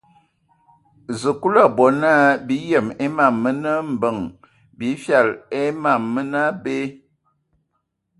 [1.19, 2.11] Sikulu a bɔ na
[2.45, 4.17] bi yem a mam mənə mbəŋ
[4.77, 6.75] bi fyal e ma mənə abe.